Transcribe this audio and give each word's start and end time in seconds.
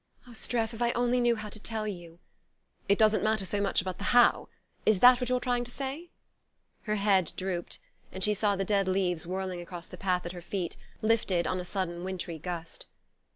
"Oh, 0.27 0.31
Streff 0.31 0.73
if 0.73 0.81
I 0.81 0.89
knew 0.93 1.35
how 1.35 1.49
to 1.49 1.59
tell 1.59 1.87
you!" 1.87 2.17
"It 2.89 2.97
doesn't 2.97 3.19
so 3.37 3.61
much 3.61 3.61
matter 3.61 3.83
about 3.83 3.99
the 3.99 4.05
how. 4.05 4.47
Is 4.83 4.97
that 4.97 5.19
what 5.21 5.29
you're 5.29 5.39
trying 5.39 5.63
to 5.63 5.69
say?" 5.69 6.09
Her 6.81 6.95
head 6.95 7.31
drooped, 7.37 7.77
and 8.11 8.23
she 8.23 8.33
saw 8.33 8.55
the 8.55 8.65
dead 8.65 8.87
leaves 8.87 9.27
whirling 9.27 9.61
across 9.61 9.85
the 9.85 9.97
path 9.97 10.25
at 10.25 10.31
her 10.31 10.41
feet, 10.41 10.75
lifted 11.03 11.45
on 11.45 11.59
a 11.59 11.63
sudden 11.65 12.03
wintry 12.03 12.39
gust. 12.39 12.87